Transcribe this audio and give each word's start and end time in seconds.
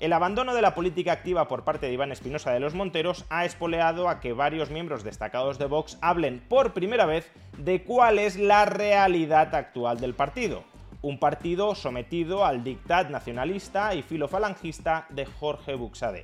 El 0.00 0.12
abandono 0.12 0.54
de 0.54 0.62
la 0.62 0.76
política 0.76 1.10
activa 1.10 1.48
por 1.48 1.64
parte 1.64 1.86
de 1.86 1.92
Iván 1.92 2.12
Espinosa 2.12 2.52
de 2.52 2.60
los 2.60 2.72
Monteros 2.72 3.24
ha 3.30 3.44
espoleado 3.44 4.08
a 4.08 4.20
que 4.20 4.32
varios 4.32 4.70
miembros 4.70 5.02
destacados 5.02 5.58
de 5.58 5.66
Vox 5.66 5.98
hablen 6.00 6.38
por 6.38 6.72
primera 6.72 7.04
vez 7.04 7.32
de 7.56 7.82
cuál 7.82 8.20
es 8.20 8.38
la 8.38 8.64
realidad 8.64 9.52
actual 9.56 9.98
del 9.98 10.14
partido. 10.14 10.62
Un 11.02 11.18
partido 11.18 11.74
sometido 11.74 12.44
al 12.44 12.62
dictat 12.62 13.10
nacionalista 13.10 13.92
y 13.96 14.02
filofalangista 14.02 15.06
de 15.08 15.26
Jorge 15.26 15.74
Buxade. 15.74 16.22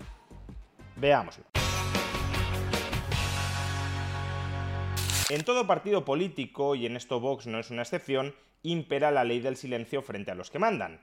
Veámoslo. 0.95 1.45
En 5.31 5.43
todo 5.43 5.67
partido 5.67 6.05
político, 6.05 6.77
y 6.77 6.87
en 6.87 6.97
esto 6.97 7.19
Vox 7.19 7.49
no 7.49 7.59
es 7.59 7.71
una 7.71 7.83
excepción, 7.83 8.37
impera 8.63 9.11
la 9.11 9.25
ley 9.25 9.41
del 9.41 9.57
silencio 9.57 10.01
frente 10.01 10.31
a 10.31 10.37
los 10.37 10.53
que 10.53 10.61
mandan. 10.61 11.01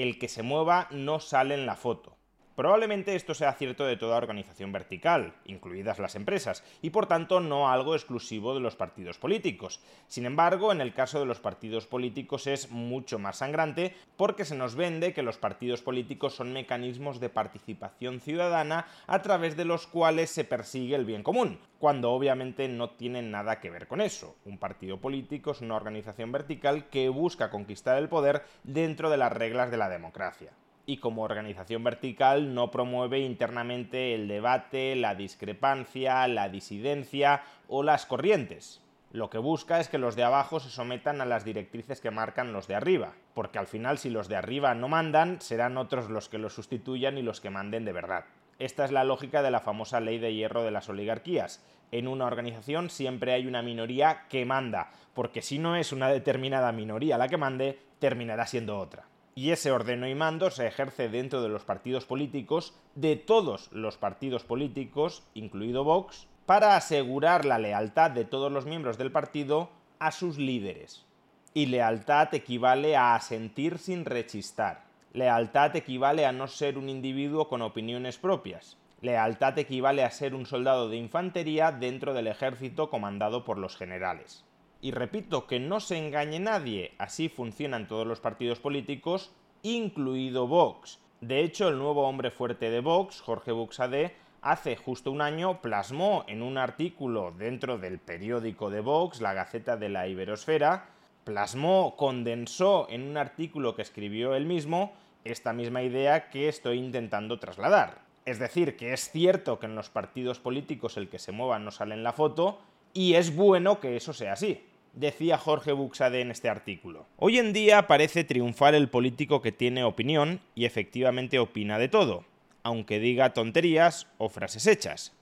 El 0.00 0.18
que 0.18 0.28
se 0.28 0.42
mueva 0.42 0.88
no 0.90 1.20
sale 1.20 1.52
en 1.52 1.66
la 1.66 1.76
foto. 1.76 2.16
Probablemente 2.56 3.14
esto 3.14 3.32
sea 3.32 3.52
cierto 3.52 3.86
de 3.86 3.96
toda 3.96 4.16
organización 4.16 4.72
vertical, 4.72 5.34
incluidas 5.44 5.98
las 5.98 6.16
empresas, 6.16 6.64
y 6.82 6.90
por 6.90 7.06
tanto 7.06 7.40
no 7.40 7.70
algo 7.70 7.94
exclusivo 7.94 8.54
de 8.54 8.60
los 8.60 8.76
partidos 8.76 9.18
políticos. 9.18 9.80
Sin 10.08 10.26
embargo, 10.26 10.72
en 10.72 10.80
el 10.80 10.92
caso 10.92 11.20
de 11.20 11.26
los 11.26 11.40
partidos 11.40 11.86
políticos 11.86 12.46
es 12.46 12.70
mucho 12.70 13.18
más 13.18 13.38
sangrante 13.38 13.94
porque 14.16 14.44
se 14.44 14.56
nos 14.56 14.74
vende 14.74 15.14
que 15.14 15.22
los 15.22 15.38
partidos 15.38 15.80
políticos 15.80 16.34
son 16.34 16.52
mecanismos 16.52 17.20
de 17.20 17.30
participación 17.30 18.20
ciudadana 18.20 18.86
a 19.06 19.22
través 19.22 19.56
de 19.56 19.64
los 19.64 19.86
cuales 19.86 20.30
se 20.30 20.44
persigue 20.44 20.96
el 20.96 21.04
bien 21.04 21.22
común, 21.22 21.60
cuando 21.78 22.10
obviamente 22.10 22.68
no 22.68 22.90
tienen 22.90 23.30
nada 23.30 23.60
que 23.60 23.70
ver 23.70 23.86
con 23.86 24.00
eso. 24.00 24.36
Un 24.44 24.58
partido 24.58 25.00
político 25.00 25.52
es 25.52 25.60
una 25.60 25.76
organización 25.76 26.32
vertical 26.32 26.88
que 26.88 27.08
busca 27.08 27.48
conquistar 27.48 27.96
el 27.96 28.08
poder 28.08 28.42
dentro 28.64 29.08
de 29.08 29.16
las 29.16 29.32
reglas 29.32 29.70
de 29.70 29.76
la 29.76 29.88
democracia 29.88 30.52
y 30.90 30.96
como 30.96 31.22
organización 31.22 31.84
vertical 31.84 32.52
no 32.52 32.72
promueve 32.72 33.20
internamente 33.20 34.12
el 34.12 34.26
debate, 34.26 34.96
la 34.96 35.14
discrepancia, 35.14 36.26
la 36.26 36.48
disidencia 36.48 37.44
o 37.68 37.84
las 37.84 38.06
corrientes. 38.06 38.82
Lo 39.12 39.30
que 39.30 39.38
busca 39.38 39.78
es 39.78 39.88
que 39.88 39.98
los 39.98 40.16
de 40.16 40.24
abajo 40.24 40.58
se 40.58 40.68
sometan 40.68 41.20
a 41.20 41.26
las 41.26 41.44
directrices 41.44 42.00
que 42.00 42.10
marcan 42.10 42.52
los 42.52 42.66
de 42.66 42.74
arriba, 42.74 43.12
porque 43.34 43.60
al 43.60 43.68
final 43.68 43.98
si 43.98 44.10
los 44.10 44.26
de 44.26 44.34
arriba 44.34 44.74
no 44.74 44.88
mandan, 44.88 45.40
serán 45.40 45.76
otros 45.76 46.10
los 46.10 46.28
que 46.28 46.38
los 46.38 46.54
sustituyan 46.54 47.18
y 47.18 47.22
los 47.22 47.40
que 47.40 47.50
manden 47.50 47.84
de 47.84 47.92
verdad. 47.92 48.24
Esta 48.58 48.84
es 48.84 48.90
la 48.90 49.04
lógica 49.04 49.42
de 49.42 49.52
la 49.52 49.60
famosa 49.60 50.00
ley 50.00 50.18
de 50.18 50.34
hierro 50.34 50.64
de 50.64 50.72
las 50.72 50.88
oligarquías. 50.88 51.64
En 51.92 52.08
una 52.08 52.26
organización 52.26 52.90
siempre 52.90 53.32
hay 53.32 53.46
una 53.46 53.62
minoría 53.62 54.26
que 54.28 54.44
manda, 54.44 54.90
porque 55.14 55.40
si 55.40 55.60
no 55.60 55.76
es 55.76 55.92
una 55.92 56.08
determinada 56.08 56.72
minoría 56.72 57.16
la 57.16 57.28
que 57.28 57.36
mande, 57.36 57.78
terminará 58.00 58.48
siendo 58.48 58.76
otra 58.76 59.09
y 59.34 59.50
ese 59.50 59.70
ordeno 59.70 60.08
y 60.08 60.14
mando 60.14 60.50
se 60.50 60.66
ejerce 60.66 61.08
dentro 61.08 61.42
de 61.42 61.48
los 61.48 61.64
partidos 61.64 62.04
políticos, 62.04 62.74
de 62.94 63.16
todos 63.16 63.70
los 63.72 63.96
partidos 63.96 64.44
políticos, 64.44 65.22
incluido 65.34 65.84
Vox, 65.84 66.26
para 66.46 66.76
asegurar 66.76 67.44
la 67.44 67.58
lealtad 67.58 68.10
de 68.10 68.24
todos 68.24 68.50
los 68.50 68.66
miembros 68.66 68.98
del 68.98 69.12
partido 69.12 69.70
a 69.98 70.10
sus 70.10 70.36
líderes. 70.36 71.06
Y 71.54 71.66
lealtad 71.66 72.34
equivale 72.34 72.96
a 72.96 73.14
asentir 73.14 73.78
sin 73.78 74.04
rechistar. 74.04 74.84
Lealtad 75.12 75.74
equivale 75.76 76.26
a 76.26 76.32
no 76.32 76.46
ser 76.46 76.78
un 76.78 76.88
individuo 76.88 77.48
con 77.48 77.62
opiniones 77.62 78.18
propias. 78.18 78.76
Lealtad 79.00 79.58
equivale 79.58 80.04
a 80.04 80.10
ser 80.10 80.34
un 80.34 80.46
soldado 80.46 80.88
de 80.88 80.96
infantería 80.96 81.72
dentro 81.72 82.14
del 82.14 82.26
ejército 82.26 82.90
comandado 82.90 83.44
por 83.44 83.58
los 83.58 83.76
generales. 83.76 84.44
Y 84.82 84.92
repito, 84.92 85.46
que 85.46 85.60
no 85.60 85.78
se 85.78 85.98
engañe 85.98 86.40
nadie, 86.40 86.92
así 86.96 87.28
funcionan 87.28 87.86
todos 87.86 88.06
los 88.06 88.20
partidos 88.20 88.60
políticos, 88.60 89.30
incluido 89.62 90.46
Vox. 90.46 90.98
De 91.20 91.44
hecho, 91.44 91.68
el 91.68 91.76
nuevo 91.76 92.08
hombre 92.08 92.30
fuerte 92.30 92.70
de 92.70 92.80
Vox, 92.80 93.20
Jorge 93.20 93.52
Buxade, 93.52 94.14
hace 94.40 94.76
justo 94.76 95.10
un 95.10 95.20
año 95.20 95.60
plasmó 95.60 96.24
en 96.28 96.40
un 96.40 96.56
artículo 96.56 97.30
dentro 97.36 97.76
del 97.76 97.98
periódico 97.98 98.70
de 98.70 98.80
Vox, 98.80 99.20
la 99.20 99.34
Gaceta 99.34 99.76
de 99.76 99.90
la 99.90 100.08
Iberosfera, 100.08 100.86
plasmó, 101.24 101.94
condensó 101.94 102.86
en 102.88 103.02
un 103.02 103.18
artículo 103.18 103.76
que 103.76 103.82
escribió 103.82 104.34
él 104.34 104.46
mismo 104.46 104.94
esta 105.24 105.52
misma 105.52 105.82
idea 105.82 106.30
que 106.30 106.48
estoy 106.48 106.78
intentando 106.78 107.38
trasladar. 107.38 107.98
Es 108.24 108.38
decir, 108.38 108.78
que 108.78 108.94
es 108.94 109.10
cierto 109.10 109.58
que 109.58 109.66
en 109.66 109.74
los 109.74 109.90
partidos 109.90 110.38
políticos 110.40 110.96
el 110.96 111.10
que 111.10 111.18
se 111.18 111.32
mueva 111.32 111.58
no 111.58 111.70
sale 111.70 111.94
en 111.94 112.02
la 112.02 112.14
foto, 112.14 112.60
y 112.94 113.14
es 113.14 113.36
bueno 113.36 113.78
que 113.78 113.96
eso 113.96 114.14
sea 114.14 114.32
así 114.32 114.69
decía 114.92 115.38
Jorge 115.38 115.72
Buxade 115.72 116.20
en 116.20 116.30
este 116.30 116.48
artículo. 116.48 117.06
Hoy 117.16 117.38
en 117.38 117.52
día 117.52 117.86
parece 117.86 118.24
triunfar 118.24 118.74
el 118.74 118.88
político 118.88 119.42
que 119.42 119.52
tiene 119.52 119.84
opinión 119.84 120.40
y 120.54 120.64
efectivamente 120.64 121.38
opina 121.38 121.78
de 121.78 121.88
todo, 121.88 122.24
aunque 122.62 122.98
diga 122.98 123.32
tonterías 123.32 124.06
o 124.18 124.28
frases 124.28 124.66
hechas. 124.66 125.12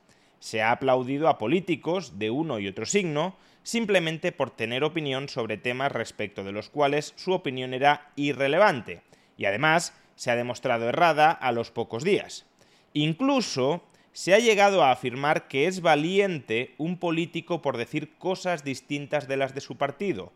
Se 0.41 0.63
ha 0.63 0.71
aplaudido 0.71 1.29
a 1.29 1.39
políticos 1.39 2.19
de 2.19 2.31
uno 2.31 2.59
y 2.59 2.69
otro 2.69 2.87
signo 2.87 3.37
simplemente 3.63 4.33
por 4.33 4.51
tener 4.51 4.83
opinión 4.83 5.29
sobre 5.29 5.59
temas 5.59 5.93
respecto 5.93 6.43
de 6.43 6.53
los 6.53 6.71
cuales 6.71 7.13
su 7.17 7.33
opinión 7.33 7.75
era 7.75 8.13
irrelevante, 8.17 9.03
y 9.37 9.45
además 9.45 9.95
se 10.17 10.31
ha 10.31 10.37
demostrado 10.37 10.89
errada 10.89 11.31
a 11.31 11.53
los 11.53 11.71
pocos 11.71 12.03
días. 12.03 12.47
Incluso 12.95 13.83
se 14.13 14.35
ha 14.35 14.39
llegado 14.39 14.83
a 14.83 14.91
afirmar 14.91 15.49
que 15.49 15.67
es 15.67 15.81
valiente 15.81 16.75
un 16.79 16.99
político 16.99 17.63
por 17.63 17.77
decir 17.77 18.17
cosas 18.19 18.65
distintas 18.65 19.29
de 19.29 19.37
las 19.37 19.55
de 19.55 19.61
su 19.61 19.77
partido, 19.77 20.33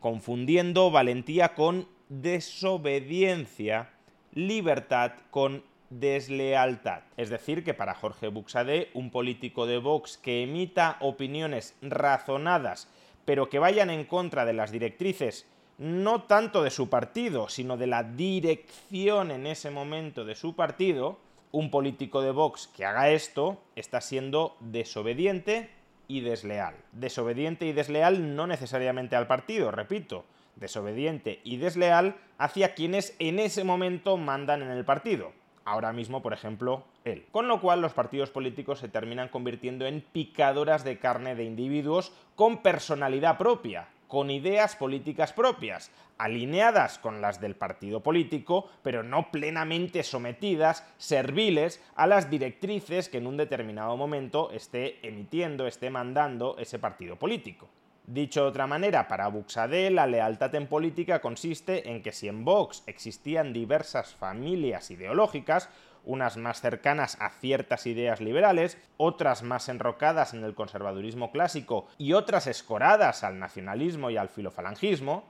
confundiendo 0.00 0.90
valentía 0.90 1.54
con 1.54 1.88
desobediencia, 2.08 3.90
libertad 4.32 5.12
con 5.30 5.64
deslealtad. 5.90 7.02
Es 7.16 7.30
decir, 7.30 7.64
que 7.64 7.74
para 7.74 7.94
Jorge 7.94 8.28
Buxade, 8.28 8.90
un 8.94 9.10
político 9.10 9.66
de 9.66 9.78
Vox 9.78 10.18
que 10.18 10.42
emita 10.42 10.96
opiniones 11.00 11.76
razonadas, 11.82 12.88
pero 13.24 13.48
que 13.48 13.58
vayan 13.58 13.90
en 13.90 14.04
contra 14.04 14.44
de 14.44 14.52
las 14.52 14.70
directrices 14.70 15.46
no 15.78 16.22
tanto 16.22 16.62
de 16.62 16.70
su 16.70 16.88
partido, 16.88 17.48
sino 17.48 17.76
de 17.76 17.86
la 17.86 18.04
dirección 18.04 19.30
en 19.30 19.46
ese 19.46 19.70
momento 19.70 20.24
de 20.24 20.36
su 20.36 20.54
partido, 20.54 21.18
un 21.54 21.70
político 21.70 22.20
de 22.20 22.32
Vox 22.32 22.66
que 22.66 22.84
haga 22.84 23.10
esto 23.10 23.62
está 23.76 24.00
siendo 24.00 24.56
desobediente 24.58 25.70
y 26.08 26.20
desleal. 26.20 26.74
Desobediente 26.90 27.64
y 27.64 27.72
desleal 27.72 28.34
no 28.34 28.48
necesariamente 28.48 29.14
al 29.14 29.28
partido, 29.28 29.70
repito, 29.70 30.24
desobediente 30.56 31.40
y 31.44 31.58
desleal 31.58 32.16
hacia 32.38 32.74
quienes 32.74 33.14
en 33.20 33.38
ese 33.38 33.62
momento 33.62 34.16
mandan 34.16 34.62
en 34.62 34.70
el 34.70 34.84
partido. 34.84 35.30
Ahora 35.64 35.92
mismo, 35.92 36.22
por 36.22 36.32
ejemplo, 36.32 36.84
él. 37.04 37.24
Con 37.30 37.46
lo 37.46 37.60
cual 37.60 37.80
los 37.80 37.94
partidos 37.94 38.30
políticos 38.30 38.80
se 38.80 38.88
terminan 38.88 39.28
convirtiendo 39.28 39.86
en 39.86 40.00
picadoras 40.00 40.82
de 40.82 40.98
carne 40.98 41.36
de 41.36 41.44
individuos 41.44 42.12
con 42.34 42.62
personalidad 42.62 43.38
propia, 43.38 43.88
con 44.14 44.30
ideas 44.30 44.76
políticas 44.76 45.32
propias, 45.32 45.90
alineadas 46.18 47.00
con 47.00 47.20
las 47.20 47.40
del 47.40 47.56
partido 47.56 47.98
político, 47.98 48.70
pero 48.80 49.02
no 49.02 49.32
plenamente 49.32 50.04
sometidas, 50.04 50.86
serviles 50.98 51.82
a 51.96 52.06
las 52.06 52.30
directrices 52.30 53.08
que 53.08 53.18
en 53.18 53.26
un 53.26 53.36
determinado 53.36 53.96
momento 53.96 54.52
esté 54.52 55.04
emitiendo, 55.04 55.66
esté 55.66 55.90
mandando 55.90 56.54
ese 56.60 56.78
partido 56.78 57.16
político. 57.16 57.68
Dicho 58.06 58.42
de 58.42 58.50
otra 58.50 58.68
manera, 58.68 59.08
para 59.08 59.26
Buxade 59.26 59.90
la 59.90 60.06
lealtad 60.06 60.54
en 60.54 60.68
política 60.68 61.20
consiste 61.20 61.90
en 61.90 62.00
que 62.00 62.12
si 62.12 62.28
en 62.28 62.44
Vox 62.44 62.84
existían 62.86 63.52
diversas 63.52 64.14
familias 64.14 64.92
ideológicas, 64.92 65.70
unas 66.04 66.36
más 66.36 66.60
cercanas 66.60 67.16
a 67.20 67.30
ciertas 67.30 67.86
ideas 67.86 68.20
liberales, 68.20 68.78
otras 68.96 69.42
más 69.42 69.68
enrocadas 69.68 70.34
en 70.34 70.44
el 70.44 70.54
conservadurismo 70.54 71.30
clásico 71.30 71.86
y 71.98 72.12
otras 72.12 72.46
escoradas 72.46 73.24
al 73.24 73.38
nacionalismo 73.38 74.10
y 74.10 74.16
al 74.16 74.28
filofalangismo, 74.28 75.24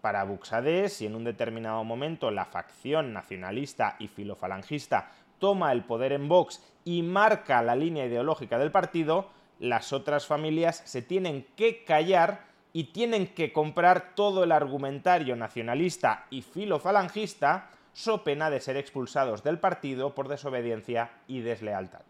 para 0.00 0.22
Buxade, 0.24 0.88
si 0.88 1.06
en 1.06 1.16
un 1.16 1.24
determinado 1.24 1.82
momento 1.82 2.30
la 2.30 2.44
facción 2.44 3.12
nacionalista 3.12 3.96
y 3.98 4.08
filofalangista 4.08 5.10
toma 5.38 5.72
el 5.72 5.82
poder 5.82 6.12
en 6.12 6.28
Vox 6.28 6.62
y 6.84 7.02
marca 7.02 7.60
la 7.62 7.74
línea 7.74 8.06
ideológica 8.06 8.58
del 8.58 8.70
partido, 8.70 9.30
las 9.58 9.92
otras 9.92 10.26
familias 10.26 10.82
se 10.84 11.02
tienen 11.02 11.46
que 11.56 11.82
callar 11.84 12.44
y 12.72 12.92
tienen 12.92 13.28
que 13.28 13.52
comprar 13.52 14.14
todo 14.14 14.44
el 14.44 14.52
argumentario 14.52 15.34
nacionalista 15.34 16.26
y 16.30 16.42
filofalangista 16.42 17.70
so 17.96 18.22
pena 18.22 18.50
de 18.50 18.60
ser 18.60 18.76
expulsados 18.76 19.42
del 19.42 19.58
partido 19.58 20.14
por 20.14 20.28
desobediencia 20.28 21.12
y 21.26 21.40
deslealtad. 21.40 22.02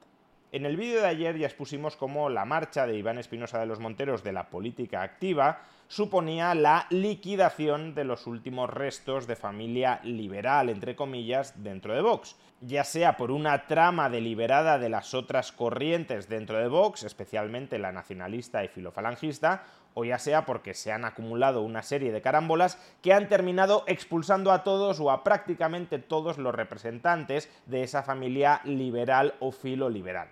En 0.50 0.66
el 0.66 0.76
vídeo 0.76 1.00
de 1.00 1.06
ayer 1.06 1.38
ya 1.38 1.46
expusimos 1.46 1.94
cómo 1.94 2.28
la 2.28 2.44
marcha 2.44 2.88
de 2.88 2.96
Iván 2.96 3.18
Espinosa 3.18 3.60
de 3.60 3.66
los 3.66 3.78
Monteros 3.78 4.24
de 4.24 4.32
la 4.32 4.50
política 4.50 5.02
activa 5.02 5.60
suponía 5.88 6.54
la 6.54 6.86
liquidación 6.90 7.94
de 7.94 8.04
los 8.04 8.26
últimos 8.26 8.68
restos 8.70 9.26
de 9.26 9.36
familia 9.36 10.00
liberal, 10.02 10.68
entre 10.68 10.96
comillas, 10.96 11.62
dentro 11.62 11.94
de 11.94 12.00
Vox, 12.00 12.36
ya 12.60 12.84
sea 12.84 13.16
por 13.16 13.30
una 13.30 13.66
trama 13.66 14.08
deliberada 14.10 14.78
de 14.78 14.88
las 14.88 15.14
otras 15.14 15.52
corrientes 15.52 16.28
dentro 16.28 16.58
de 16.58 16.68
Vox, 16.68 17.04
especialmente 17.04 17.78
la 17.78 17.92
nacionalista 17.92 18.64
y 18.64 18.68
filofalangista, 18.68 19.64
o 19.94 20.04
ya 20.04 20.18
sea 20.18 20.44
porque 20.44 20.74
se 20.74 20.92
han 20.92 21.04
acumulado 21.04 21.62
una 21.62 21.82
serie 21.82 22.12
de 22.12 22.20
carambolas 22.20 22.78
que 23.02 23.12
han 23.12 23.28
terminado 23.28 23.84
expulsando 23.86 24.52
a 24.52 24.62
todos 24.62 25.00
o 25.00 25.10
a 25.10 25.24
prácticamente 25.24 25.98
todos 25.98 26.36
los 26.38 26.54
representantes 26.54 27.50
de 27.66 27.82
esa 27.82 28.02
familia 28.02 28.60
liberal 28.64 29.34
o 29.40 29.52
filoliberal. 29.52 30.28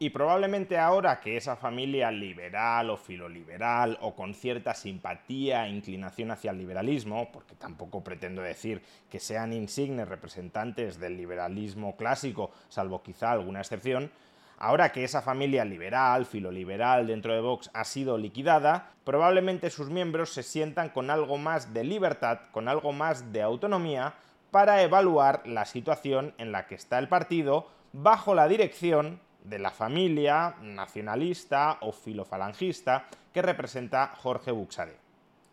Y 0.00 0.10
probablemente 0.10 0.78
ahora 0.78 1.18
que 1.18 1.36
esa 1.36 1.56
familia 1.56 2.12
liberal 2.12 2.90
o 2.90 2.96
filoliberal 2.96 3.98
o 4.00 4.14
con 4.14 4.32
cierta 4.32 4.72
simpatía 4.72 5.66
e 5.66 5.70
inclinación 5.70 6.30
hacia 6.30 6.52
el 6.52 6.58
liberalismo, 6.58 7.32
porque 7.32 7.56
tampoco 7.56 8.04
pretendo 8.04 8.40
decir 8.40 8.80
que 9.10 9.18
sean 9.18 9.52
insignes 9.52 10.06
representantes 10.06 11.00
del 11.00 11.16
liberalismo 11.16 11.96
clásico, 11.96 12.52
salvo 12.68 13.02
quizá 13.02 13.32
alguna 13.32 13.58
excepción, 13.58 14.12
ahora 14.58 14.92
que 14.92 15.02
esa 15.02 15.20
familia 15.20 15.64
liberal, 15.64 16.26
filoliberal 16.26 17.08
dentro 17.08 17.34
de 17.34 17.40
Vox 17.40 17.68
ha 17.74 17.82
sido 17.82 18.18
liquidada, 18.18 18.92
probablemente 19.02 19.68
sus 19.68 19.90
miembros 19.90 20.30
se 20.30 20.44
sientan 20.44 20.90
con 20.90 21.10
algo 21.10 21.38
más 21.38 21.74
de 21.74 21.82
libertad, 21.82 22.42
con 22.52 22.68
algo 22.68 22.92
más 22.92 23.32
de 23.32 23.42
autonomía, 23.42 24.14
para 24.52 24.80
evaluar 24.80 25.42
la 25.44 25.64
situación 25.64 26.34
en 26.38 26.52
la 26.52 26.68
que 26.68 26.76
está 26.76 27.00
el 27.00 27.08
partido 27.08 27.66
bajo 27.92 28.36
la 28.36 28.46
dirección 28.46 29.20
de 29.44 29.58
la 29.58 29.70
familia 29.70 30.56
nacionalista 30.60 31.78
o 31.80 31.92
filofalangista 31.92 33.06
que 33.32 33.42
representa 33.42 34.14
Jorge 34.16 34.50
Buxade. 34.50 34.96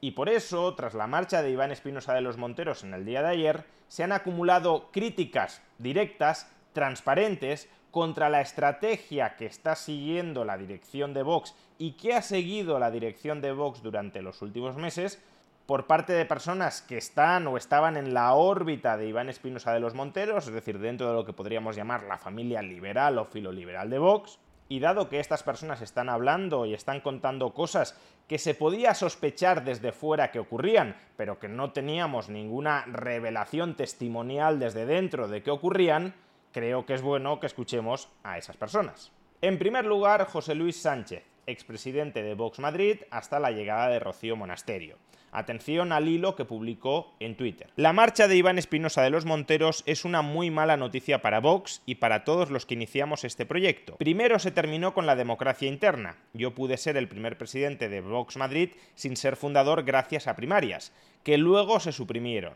Y 0.02 0.12
por 0.12 0.30
eso, 0.30 0.76
tras 0.76 0.94
la 0.94 1.08
marcha 1.08 1.42
de 1.42 1.52
Iván 1.52 1.72
Espinosa 1.72 2.14
de 2.14 2.22
los 2.22 2.38
Monteros 2.38 2.84
en 2.84 2.94
el 2.94 3.06
día 3.06 3.22
de 3.22 3.30
ayer, 3.30 3.66
se 3.88 4.04
han 4.04 4.12
acumulado 4.12 4.92
críticas 4.92 5.62
directas, 5.78 6.52
transparentes, 6.74 7.70
contra 7.96 8.30
la 8.30 8.42
estrategia 8.42 9.38
que 9.38 9.46
está 9.46 9.74
siguiendo 9.76 10.44
la 10.44 10.58
dirección 10.58 11.14
de 11.14 11.24
Vox 11.24 11.56
y 11.78 11.94
que 11.94 12.14
ha 12.14 12.22
seguido 12.22 12.78
la 12.78 12.92
dirección 12.92 13.40
de 13.40 13.54
Vox 13.54 13.82
durante 13.82 14.22
los 14.22 14.42
últimos 14.42 14.76
meses, 14.76 15.24
por 15.66 15.88
parte 15.88 16.14
de 16.14 16.26
personas 16.26 16.82
que 16.82 16.98
están 16.98 17.48
o 17.48 17.58
estaban 17.58 17.98
en 17.98 18.14
la 18.14 18.34
órbita 18.34 18.98
de 18.98 19.08
Iván 19.08 19.30
Espinosa 19.30 19.74
de 19.74 19.80
los 19.80 19.96
Monteros, 19.96 20.48
es 20.48 20.54
decir, 20.54 20.80
dentro 20.80 21.08
de 21.08 21.14
lo 21.14 21.26
que 21.26 21.34
podríamos 21.34 21.76
llamar 21.76 22.04
la 22.04 22.18
familia 22.18 22.62
liberal 22.62 23.18
o 23.18 23.26
filoliberal 23.26 23.90
de 23.90 23.98
Vox, 23.98 24.40
y 24.68 24.80
dado 24.80 25.10
que 25.10 25.20
estas 25.20 25.44
personas 25.44 25.82
están 25.82 26.10
hablando 26.10 26.66
y 26.66 26.74
están 26.74 27.02
contando 27.02 27.54
cosas 27.54 28.00
que 28.28 28.40
se 28.40 28.56
podía 28.56 28.94
sospechar 28.94 29.64
desde 29.64 29.92
fuera 29.92 30.32
que 30.32 30.40
ocurrían, 30.40 30.96
pero 31.18 31.40
que 31.40 31.48
no 31.48 31.72
teníamos 31.72 32.30
ninguna 32.30 32.84
revelación 32.86 33.76
testimonial 33.76 34.60
desde 34.60 34.86
dentro 34.86 35.28
de 35.28 35.44
que 35.44 35.52
ocurrían, 35.52 36.16
creo 36.52 36.86
que 36.86 36.96
es 36.96 37.02
bueno 37.02 37.40
que 37.40 37.48
escuchemos 37.48 38.10
a 38.24 38.38
esas 38.38 38.58
personas. 38.58 39.12
En 39.42 39.60
primer 39.60 39.86
lugar, 39.86 40.26
José 40.26 40.56
Luis 40.56 40.82
Sánchez, 40.82 41.24
expresidente 41.46 42.24
de 42.24 42.34
Vox 42.34 42.58
Madrid 42.60 43.02
hasta 43.12 43.40
la 43.40 43.52
llegada 43.52 43.90
de 43.90 44.00
Rocío 44.00 44.36
Monasterio. 44.36 44.98
Atención 45.38 45.92
al 45.92 46.08
hilo 46.08 46.36
que 46.36 46.46
publicó 46.46 47.14
en 47.20 47.36
Twitter. 47.36 47.70
La 47.76 47.92
marcha 47.92 48.30
de 48.30 48.38
Iván 48.38 48.58
Espinosa 48.58 49.02
de 49.02 49.10
los 49.10 49.26
Monteros 49.26 49.84
es 49.86 50.06
una 50.06 50.22
muy 50.22 50.50
mala 50.50 50.78
noticia 50.78 51.22
para 51.22 51.42
Vox 51.42 51.82
y 51.86 51.96
para 51.96 52.24
todos 52.24 52.52
los 52.52 52.66
que 52.66 52.76
iniciamos 52.76 53.26
este 53.26 53.46
proyecto. 53.46 53.98
Primero 53.98 54.40
se 54.40 54.52
terminó 54.52 54.94
con 54.94 55.06
la 55.06 55.18
democracia 55.18 55.68
interna. 55.68 56.16
Yo 56.34 56.56
pude 56.56 56.78
ser 56.78 56.96
el 56.96 57.10
primer 57.10 57.38
presidente 57.38 57.90
de 57.90 58.00
Vox 58.00 58.38
Madrid 58.38 58.70
sin 58.96 59.18
ser 59.18 59.36
fundador 59.36 59.84
gracias 59.84 60.28
a 60.28 60.38
primarias, 60.38 60.94
que 61.24 61.38
luego 61.38 61.82
se 61.82 61.92
suprimieron. 61.92 62.54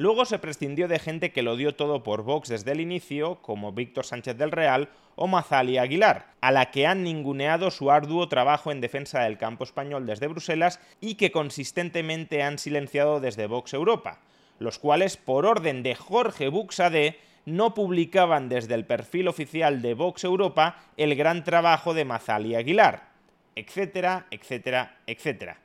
Luego 0.00 0.24
se 0.24 0.38
prescindió 0.38 0.88
de 0.88 0.98
gente 0.98 1.30
que 1.30 1.42
lo 1.42 1.56
dio 1.56 1.74
todo 1.74 2.02
por 2.02 2.22
Vox 2.22 2.48
desde 2.48 2.72
el 2.72 2.80
inicio, 2.80 3.42
como 3.42 3.72
Víctor 3.72 4.06
Sánchez 4.06 4.34
del 4.38 4.50
Real 4.50 4.88
o 5.14 5.26
Mazali 5.26 5.76
Aguilar, 5.76 6.32
a 6.40 6.52
la 6.52 6.70
que 6.70 6.86
han 6.86 7.04
ninguneado 7.04 7.70
su 7.70 7.90
arduo 7.90 8.26
trabajo 8.26 8.72
en 8.72 8.80
defensa 8.80 9.20
del 9.20 9.36
campo 9.36 9.62
español 9.62 10.06
desde 10.06 10.28
Bruselas 10.28 10.80
y 11.02 11.16
que 11.16 11.30
consistentemente 11.30 12.42
han 12.42 12.56
silenciado 12.56 13.20
desde 13.20 13.46
Vox 13.46 13.74
Europa, 13.74 14.20
los 14.58 14.78
cuales, 14.78 15.18
por 15.18 15.44
orden 15.44 15.82
de 15.82 15.94
Jorge 15.94 16.48
Buxade, 16.48 17.18
no 17.44 17.74
publicaban 17.74 18.48
desde 18.48 18.76
el 18.76 18.86
perfil 18.86 19.28
oficial 19.28 19.82
de 19.82 19.92
Vox 19.92 20.24
Europa 20.24 20.82
el 20.96 21.14
gran 21.14 21.44
trabajo 21.44 21.92
de 21.92 22.06
Mazali 22.06 22.54
Aguilar, 22.54 23.10
etcétera, 23.54 24.28
etcétera, 24.30 24.96
etcétera. 25.06 25.58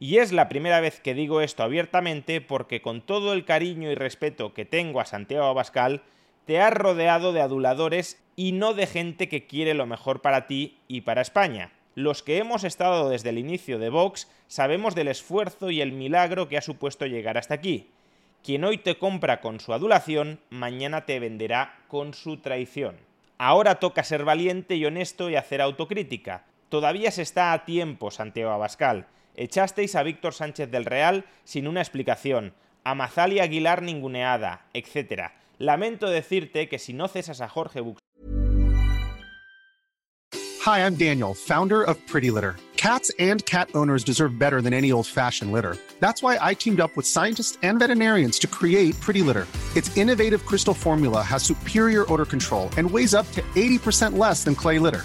Y 0.00 0.16
es 0.16 0.32
la 0.32 0.48
primera 0.48 0.80
vez 0.80 0.98
que 0.98 1.12
digo 1.12 1.42
esto 1.42 1.62
abiertamente 1.62 2.40
porque 2.40 2.80
con 2.80 3.02
todo 3.02 3.34
el 3.34 3.44
cariño 3.44 3.90
y 3.90 3.94
respeto 3.94 4.54
que 4.54 4.64
tengo 4.64 4.98
a 4.98 5.04
Santiago 5.04 5.44
Abascal, 5.44 6.00
te 6.46 6.58
has 6.58 6.72
rodeado 6.72 7.34
de 7.34 7.42
aduladores 7.42 8.18
y 8.34 8.52
no 8.52 8.72
de 8.72 8.86
gente 8.86 9.28
que 9.28 9.46
quiere 9.46 9.74
lo 9.74 9.84
mejor 9.84 10.22
para 10.22 10.46
ti 10.46 10.78
y 10.88 11.02
para 11.02 11.20
España. 11.20 11.70
Los 11.94 12.22
que 12.22 12.38
hemos 12.38 12.64
estado 12.64 13.10
desde 13.10 13.28
el 13.28 13.36
inicio 13.36 13.78
de 13.78 13.90
Vox 13.90 14.26
sabemos 14.46 14.94
del 14.94 15.08
esfuerzo 15.08 15.70
y 15.70 15.82
el 15.82 15.92
milagro 15.92 16.48
que 16.48 16.56
ha 16.56 16.62
supuesto 16.62 17.04
llegar 17.04 17.36
hasta 17.36 17.52
aquí. 17.52 17.90
Quien 18.42 18.64
hoy 18.64 18.78
te 18.78 18.96
compra 18.96 19.42
con 19.42 19.60
su 19.60 19.74
adulación, 19.74 20.40
mañana 20.48 21.04
te 21.04 21.20
venderá 21.20 21.78
con 21.88 22.14
su 22.14 22.38
traición. 22.38 22.96
Ahora 23.36 23.74
toca 23.74 24.02
ser 24.02 24.24
valiente 24.24 24.76
y 24.76 24.86
honesto 24.86 25.28
y 25.28 25.36
hacer 25.36 25.60
autocrítica. 25.60 26.44
Todavía 26.70 27.10
se 27.10 27.20
está 27.20 27.52
a 27.52 27.66
tiempo, 27.66 28.10
Santiago 28.10 28.52
Abascal. 28.52 29.06
Echasteis 29.36 29.94
a 29.94 30.02
Víctor 30.02 30.34
Sánchez 30.34 30.70
del 30.70 30.84
Real 30.84 31.24
sin 31.44 31.66
una 31.66 31.80
explicación, 31.80 32.54
a 32.84 32.94
Mazali 32.94 33.40
Aguilar 33.40 33.82
ninguneada, 33.82 34.66
etc. 34.74 35.32
Lamento 35.58 36.08
decirte 36.08 36.68
que 36.68 36.78
si 36.78 36.92
no 36.92 37.08
cesas 37.08 37.40
a 37.40 37.48
Jorge 37.48 37.80
Bux 37.80 38.00
Hi, 40.62 40.80
I'm 40.80 40.94
Daniel, 40.94 41.32
founder 41.32 41.82
of 41.82 41.96
Pretty 42.06 42.30
Litter. 42.30 42.56
Cats 42.76 43.10
and 43.18 43.44
cat 43.46 43.70
owners 43.74 44.04
deserve 44.04 44.38
better 44.38 44.60
than 44.60 44.74
any 44.74 44.92
old-fashioned 44.92 45.52
litter. 45.52 45.76
That's 46.00 46.22
why 46.22 46.38
I 46.40 46.52
teamed 46.52 46.80
up 46.80 46.94
with 46.96 47.06
scientists 47.06 47.56
and 47.62 47.78
veterinarians 47.78 48.38
to 48.40 48.46
create 48.46 48.98
Pretty 49.00 49.22
Litter. 49.22 49.46
Its 49.74 49.94
innovative 49.96 50.44
crystal 50.44 50.74
formula 50.74 51.22
has 51.22 51.42
superior 51.42 52.04
odor 52.12 52.26
control 52.26 52.68
and 52.76 52.90
weighs 52.90 53.14
up 53.14 53.30
to 53.32 53.40
80% 53.56 54.18
less 54.18 54.44
than 54.44 54.54
clay 54.54 54.78
litter. 54.78 55.04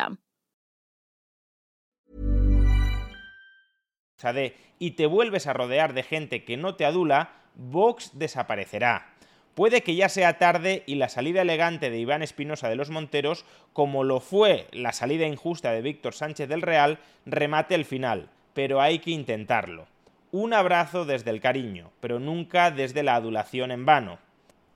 Y 4.79 4.91
te 4.91 5.05
vuelves 5.05 5.47
a 5.47 5.53
rodear 5.53 5.93
de 5.93 6.03
gente 6.03 6.43
que 6.43 6.57
no 6.57 6.75
te 6.75 6.85
adula, 6.85 7.31
Vox 7.55 8.11
desaparecerá. 8.13 9.07
Puede 9.55 9.81
que 9.81 9.95
ya 9.95 10.09
sea 10.09 10.37
tarde 10.37 10.83
y 10.85 10.95
la 10.95 11.09
salida 11.09 11.41
elegante 11.41 11.89
de 11.89 11.99
Iván 11.99 12.23
Espinosa 12.23 12.69
de 12.69 12.75
los 12.75 12.89
Monteros, 12.89 13.45
como 13.73 14.03
lo 14.03 14.19
fue 14.19 14.67
la 14.71 14.93
salida 14.93 15.27
injusta 15.27 15.71
de 15.71 15.81
Víctor 15.81 16.13
Sánchez 16.13 16.47
del 16.47 16.61
Real, 16.61 16.99
remate 17.25 17.75
el 17.75 17.83
final, 17.83 18.29
pero 18.53 18.79
hay 18.79 18.99
que 18.99 19.11
intentarlo. 19.11 19.87
Un 20.31 20.53
abrazo 20.53 21.03
desde 21.03 21.31
el 21.31 21.41
cariño, 21.41 21.91
pero 21.99 22.19
nunca 22.19 22.71
desde 22.71 23.03
la 23.03 23.15
adulación 23.15 23.71
en 23.71 23.85
vano. 23.85 24.19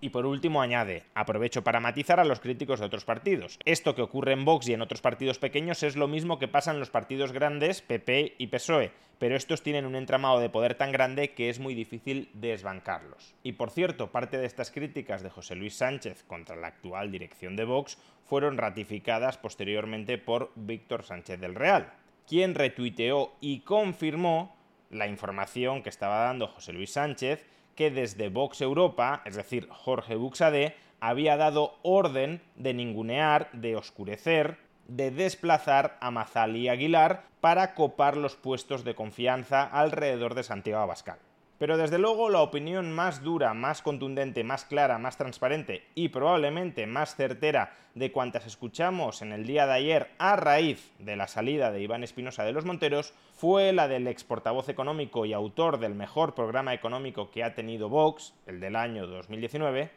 Y 0.05 0.09
por 0.09 0.27
último 0.27 0.61
añade, 0.61 1.01
aprovecho 1.15 1.63
para 1.63 1.79
matizar 1.79 2.19
a 2.19 2.25
los 2.25 2.39
críticos 2.39 2.79
de 2.79 2.85
otros 2.85 3.05
partidos. 3.05 3.57
Esto 3.65 3.95
que 3.95 4.03
ocurre 4.03 4.33
en 4.33 4.45
Vox 4.45 4.69
y 4.69 4.73
en 4.73 4.83
otros 4.83 5.01
partidos 5.01 5.39
pequeños 5.39 5.81
es 5.81 5.95
lo 5.95 6.07
mismo 6.07 6.37
que 6.37 6.47
pasa 6.47 6.69
en 6.69 6.79
los 6.79 6.91
partidos 6.91 7.31
grandes, 7.31 7.81
PP 7.81 8.35
y 8.37 8.45
PSOE, 8.45 8.91
pero 9.17 9.35
estos 9.35 9.63
tienen 9.63 9.83
un 9.83 9.95
entramado 9.95 10.39
de 10.39 10.51
poder 10.51 10.75
tan 10.75 10.91
grande 10.91 11.33
que 11.33 11.49
es 11.49 11.57
muy 11.57 11.73
difícil 11.73 12.29
desbancarlos. 12.35 13.33
Y 13.41 13.53
por 13.53 13.71
cierto, 13.71 14.11
parte 14.11 14.37
de 14.37 14.45
estas 14.45 14.69
críticas 14.69 15.23
de 15.23 15.31
José 15.31 15.55
Luis 15.55 15.75
Sánchez 15.75 16.23
contra 16.27 16.55
la 16.55 16.67
actual 16.67 17.11
dirección 17.11 17.55
de 17.55 17.65
Vox 17.65 17.97
fueron 18.25 18.59
ratificadas 18.59 19.39
posteriormente 19.39 20.19
por 20.19 20.51
Víctor 20.53 21.01
Sánchez 21.01 21.39
del 21.39 21.55
Real, 21.55 21.93
quien 22.27 22.53
retuiteó 22.53 23.33
y 23.41 23.61
confirmó 23.61 24.55
la 24.91 25.07
información 25.07 25.81
que 25.81 25.89
estaba 25.89 26.25
dando 26.25 26.47
José 26.47 26.73
Luis 26.73 26.91
Sánchez 26.91 27.54
que 27.75 27.91
desde 27.91 28.29
Vox 28.29 28.61
Europa, 28.61 29.21
es 29.25 29.35
decir, 29.35 29.67
Jorge 29.69 30.15
Buxade, 30.15 30.75
había 30.99 31.37
dado 31.37 31.75
orden 31.83 32.41
de 32.55 32.73
ningunear, 32.73 33.49
de 33.51 33.75
oscurecer, 33.75 34.57
de 34.87 35.11
desplazar 35.11 35.97
a 35.99 36.11
Mazal 36.11 36.55
y 36.55 36.69
Aguilar 36.69 37.23
para 37.41 37.75
copar 37.75 38.17
los 38.17 38.35
puestos 38.35 38.83
de 38.83 38.95
confianza 38.95 39.63
alrededor 39.63 40.35
de 40.35 40.43
Santiago 40.43 40.81
Abascal. 40.81 41.19
Pero 41.57 41.77
desde 41.77 41.99
luego 41.99 42.29
la 42.29 42.41
opinión 42.41 42.91
más 42.91 43.23
dura, 43.23 43.53
más 43.53 43.81
contundente, 43.81 44.43
más 44.43 44.65
clara, 44.65 44.97
más 44.97 45.17
transparente 45.17 45.85
y 45.95 46.09
probablemente 46.09 46.85
más 46.85 47.15
certera 47.15 47.73
de 47.93 48.11
cuantas 48.11 48.45
escuchamos 48.45 49.21
en 49.21 49.31
el 49.31 49.45
día 49.45 49.65
de 49.65 49.73
ayer 49.73 50.11
a 50.17 50.35
raíz 50.35 50.91
de 50.99 51.15
la 51.15 51.27
salida 51.27 51.71
de 51.71 51.81
Iván 51.81 52.03
Espinosa 52.03 52.43
de 52.43 52.51
los 52.51 52.65
Monteros 52.65 53.13
fue 53.35 53.73
la 53.73 53.89
del 53.89 54.07
ex 54.07 54.23
portavoz 54.23 54.69
económico 54.69 55.25
y 55.25 55.33
autor 55.33 55.77
del 55.77 55.93
mejor 55.93 56.33
programa 56.33 56.73
económico 56.73 57.29
que 57.31 57.43
ha 57.43 57.53
tenido 57.53 57.89
Vox, 57.89 58.33
el 58.45 58.61
del 58.61 58.77
año 58.77 59.07
2019, 59.07 59.91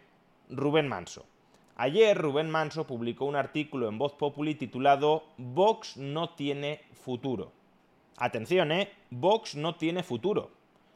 Rubén 0.51 0.89
Manso. 0.89 1.25
Ayer 1.77 2.19
Rubén 2.19 2.51
Manso 2.51 2.85
publicó 2.85 3.27
un 3.27 3.37
artículo 3.37 3.89
en 3.89 3.97
Voz 3.97 4.15
Populi 4.15 4.57
titulado 4.57 5.23
Vox 5.37 5.97
no 5.97 6.31
tiene 6.31 6.81
futuro. 6.93 7.53
Atención, 8.17 8.73
¿eh? 8.73 8.91
Vox 9.11 9.55
no 9.55 9.77
tiene 9.77 10.03
futuro. 10.03 10.51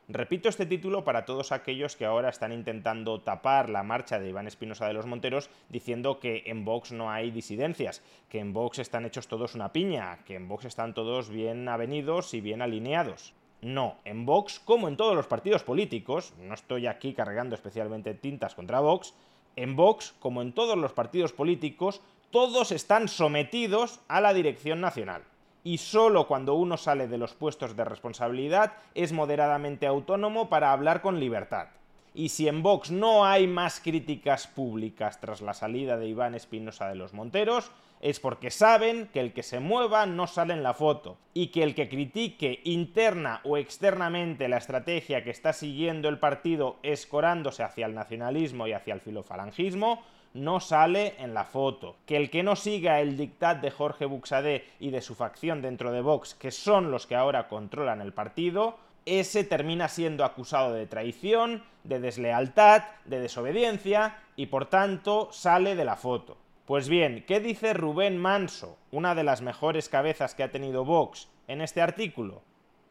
Repito 0.08 0.48
este 0.48 0.66
título 0.66 1.04
para 1.04 1.24
todos 1.24 1.52
aquellos 1.52 1.94
que 1.94 2.04
ahora 2.04 2.28
están 2.28 2.52
intentando 2.52 3.20
tapar 3.20 3.70
la 3.70 3.84
marcha 3.84 4.18
de 4.18 4.28
Iván 4.28 4.48
Espinosa 4.48 4.88
de 4.88 4.94
los 4.94 5.06
Monteros 5.06 5.48
diciendo 5.68 6.18
que 6.18 6.42
en 6.46 6.64
Vox 6.64 6.90
no 6.90 7.12
hay 7.12 7.30
disidencias, 7.30 8.02
que 8.28 8.40
en 8.40 8.52
Vox 8.52 8.80
están 8.80 9.04
hechos 9.04 9.28
todos 9.28 9.54
una 9.54 9.72
piña, 9.72 10.18
que 10.24 10.34
en 10.34 10.48
Vox 10.48 10.64
están 10.64 10.92
todos 10.92 11.30
bien 11.30 11.68
avenidos 11.68 12.34
y 12.34 12.40
bien 12.40 12.62
alineados. 12.62 13.32
No, 13.60 13.98
en 14.04 14.26
Vox, 14.26 14.58
como 14.58 14.88
en 14.88 14.96
todos 14.96 15.14
los 15.14 15.28
partidos 15.28 15.62
políticos, 15.62 16.34
no 16.36 16.52
estoy 16.52 16.88
aquí 16.88 17.14
cargando 17.14 17.54
especialmente 17.54 18.12
tintas 18.12 18.56
contra 18.56 18.80
Vox, 18.80 19.14
en 19.54 19.76
Vox, 19.76 20.14
como 20.18 20.42
en 20.42 20.52
todos 20.52 20.76
los 20.76 20.92
partidos 20.92 21.32
políticos, 21.32 22.00
todos 22.32 22.72
están 22.72 23.06
sometidos 23.06 24.00
a 24.08 24.20
la 24.20 24.34
dirección 24.34 24.80
nacional 24.80 25.22
y 25.64 25.78
solo 25.78 26.26
cuando 26.26 26.54
uno 26.54 26.76
sale 26.76 27.08
de 27.08 27.18
los 27.18 27.34
puestos 27.34 27.76
de 27.76 27.84
responsabilidad 27.84 28.72
es 28.94 29.12
moderadamente 29.12 29.86
autónomo 29.86 30.48
para 30.48 30.72
hablar 30.72 31.02
con 31.02 31.20
libertad. 31.20 31.68
Y 32.14 32.28
si 32.28 32.46
en 32.46 32.62
Vox 32.62 32.90
no 32.90 33.24
hay 33.24 33.46
más 33.46 33.80
críticas 33.80 34.46
públicas 34.46 35.18
tras 35.20 35.40
la 35.40 35.54
salida 35.54 35.96
de 35.96 36.08
Iván 36.08 36.34
Espinosa 36.34 36.88
de 36.88 36.94
los 36.94 37.14
Monteros, 37.14 37.70
es 38.02 38.20
porque 38.20 38.50
saben 38.50 39.08
que 39.12 39.20
el 39.20 39.32
que 39.32 39.42
se 39.42 39.60
mueva 39.60 40.04
no 40.04 40.26
sale 40.26 40.52
en 40.52 40.62
la 40.62 40.74
foto, 40.74 41.16
y 41.32 41.46
que 41.46 41.62
el 41.62 41.74
que 41.74 41.88
critique 41.88 42.60
interna 42.64 43.40
o 43.44 43.56
externamente 43.56 44.48
la 44.48 44.58
estrategia 44.58 45.24
que 45.24 45.30
está 45.30 45.52
siguiendo 45.52 46.08
el 46.08 46.18
partido 46.18 46.76
escorándose 46.82 47.62
hacia 47.62 47.86
el 47.86 47.94
nacionalismo 47.94 48.66
y 48.66 48.72
hacia 48.72 48.92
el 48.92 49.00
filofalangismo, 49.00 50.02
no 50.34 50.60
sale 50.60 51.14
en 51.18 51.34
la 51.34 51.44
foto. 51.44 51.96
Que 52.06 52.16
el 52.16 52.30
que 52.30 52.42
no 52.42 52.56
siga 52.56 53.00
el 53.00 53.16
dictat 53.16 53.60
de 53.60 53.70
Jorge 53.70 54.06
Buxadé 54.06 54.64
y 54.80 54.90
de 54.90 55.02
su 55.02 55.14
facción 55.14 55.62
dentro 55.62 55.92
de 55.92 56.00
Vox, 56.00 56.34
que 56.34 56.50
son 56.50 56.90
los 56.90 57.06
que 57.06 57.16
ahora 57.16 57.48
controlan 57.48 58.00
el 58.00 58.12
partido, 58.12 58.78
ese 59.04 59.44
termina 59.44 59.88
siendo 59.88 60.24
acusado 60.24 60.72
de 60.72 60.86
traición, 60.86 61.62
de 61.84 61.98
deslealtad, 62.00 62.84
de 63.04 63.20
desobediencia 63.20 64.16
y 64.36 64.46
por 64.46 64.66
tanto 64.66 65.28
sale 65.32 65.74
de 65.74 65.84
la 65.84 65.96
foto. 65.96 66.36
Pues 66.66 66.88
bien, 66.88 67.24
¿qué 67.26 67.40
dice 67.40 67.74
Rubén 67.74 68.16
Manso, 68.18 68.78
una 68.92 69.14
de 69.14 69.24
las 69.24 69.42
mejores 69.42 69.88
cabezas 69.88 70.34
que 70.34 70.44
ha 70.44 70.52
tenido 70.52 70.84
Vox, 70.84 71.28
en 71.48 71.60
este 71.60 71.82
artículo? 71.82 72.42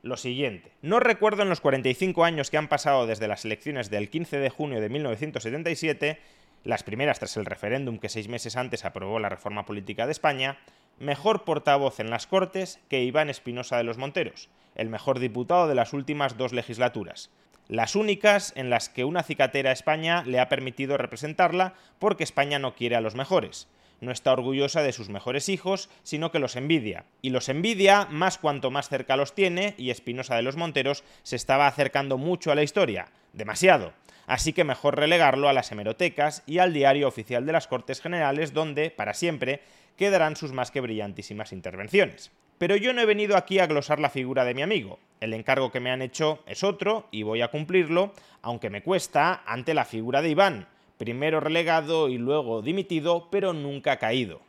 Lo 0.04 0.18
siguiente. 0.18 0.72
No 0.82 1.00
recuerdo 1.00 1.44
en 1.44 1.50
los 1.50 1.62
45 1.62 2.26
años 2.26 2.50
que 2.50 2.58
han 2.58 2.68
pasado 2.68 3.06
desde 3.06 3.28
las 3.28 3.46
elecciones 3.46 3.90
del 3.90 4.10
15 4.10 4.40
de 4.40 4.50
junio 4.50 4.82
de 4.82 4.90
1977 4.90 6.20
las 6.64 6.84
primeras 6.84 7.20
tras 7.20 7.38
el 7.38 7.46
referéndum 7.46 7.98
que 7.98 8.10
seis 8.10 8.28
meses 8.28 8.56
antes 8.56 8.86
aprobó 8.86 9.20
la 9.20 9.30
reforma 9.30 9.66
política 9.66 10.06
de 10.06 10.12
España, 10.12 10.58
mejor 11.00 11.44
portavoz 11.44 12.00
en 12.00 12.10
las 12.10 12.28
Cortes 12.28 12.80
que 12.90 13.04
Iván 13.04 13.30
Espinosa 13.30 13.78
de 13.78 13.84
los 13.84 13.98
Monteros, 13.98 14.50
el 14.76 14.90
mejor 14.90 15.20
diputado 15.20 15.68
de 15.68 15.76
las 15.76 15.94
últimas 15.94 16.38
dos 16.38 16.54
legislaturas, 16.54 17.32
las 17.68 17.96
únicas 17.96 18.52
en 18.56 18.70
las 18.70 18.90
que 18.90 19.06
una 19.06 19.24
cicatera 19.24 19.70
a 19.70 19.74
España 19.74 20.24
le 20.26 20.40
ha 20.40 20.50
permitido 20.50 20.98
representarla 20.98 21.74
porque 22.00 22.24
España 22.24 22.60
no 22.60 22.76
quiere 22.76 22.98
a 22.98 23.02
los 23.02 23.16
mejores. 23.16 23.70
No 24.02 24.12
está 24.12 24.34
orgullosa 24.34 24.82
de 24.82 24.92
sus 24.92 25.10
mejores 25.10 25.48
hijos, 25.48 25.88
sino 26.02 26.32
que 26.32 26.40
los 26.40 26.56
envidia. 26.56 27.06
Y 27.22 27.30
los 27.30 27.50
envidia 27.50 28.08
más 28.10 28.40
cuanto 28.40 28.72
más 28.72 28.90
cerca 28.90 29.16
los 29.16 29.36
tiene, 29.36 29.76
y 29.78 29.92
Espinosa 29.92 30.36
de 30.36 30.42
los 30.42 30.58
Monteros 30.58 31.04
se 31.22 31.36
estaba 31.36 31.68
acercando 31.68 32.18
mucho 32.18 32.52
a 32.52 32.56
la 32.56 32.64
historia. 32.64 33.12
Demasiado 33.32 33.94
así 34.28 34.54
que 34.54 34.64
mejor 34.64 34.98
relegarlo 34.98 35.50
a 35.50 35.54
las 35.54 35.72
hemerotecas 35.72 36.44
y 36.46 36.60
al 36.60 36.74
diario 36.74 37.08
oficial 37.08 37.46
de 37.46 37.52
las 37.52 37.68
Cortes 37.68 38.02
Generales, 38.02 38.54
donde, 38.54 38.92
para 38.92 39.14
siempre, 39.14 39.62
quedarán 39.98 40.36
sus 40.36 40.52
más 40.52 40.72
que 40.72 40.82
brillantísimas 40.82 41.52
intervenciones. 41.54 42.32
Pero 42.58 42.76
yo 42.76 42.94
no 42.94 43.02
he 43.02 43.06
venido 43.06 43.38
aquí 43.38 43.60
a 43.60 43.66
glosar 43.68 44.00
la 44.00 44.10
figura 44.10 44.46
de 44.46 44.54
mi 44.54 44.62
amigo. 44.62 45.00
El 45.20 45.34
encargo 45.34 45.72
que 45.72 45.80
me 45.80 45.92
han 45.92 46.02
hecho 46.02 46.44
es 46.46 46.64
otro 46.64 47.08
y 47.12 47.24
voy 47.24 47.42
a 47.42 47.50
cumplirlo, 47.50 48.14
aunque 48.42 48.70
me 48.70 48.84
cuesta 48.84 49.42
ante 49.46 49.74
la 49.74 49.86
figura 49.86 50.22
de 50.22 50.30
Iván, 50.30 50.68
primero 50.98 51.40
relegado 51.40 52.08
y 52.08 52.20
luego 52.20 52.62
dimitido, 52.62 53.30
pero 53.32 53.54
nunca 53.54 53.98
caído. 53.98 54.42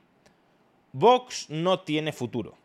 Vox 0.92 1.48
no 1.48 1.80
tiene 1.80 2.12
futuro. 2.12 2.61